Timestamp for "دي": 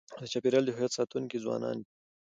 1.83-1.91